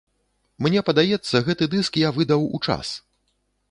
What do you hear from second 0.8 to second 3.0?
падаецца, гэты дыск я выдаў у час.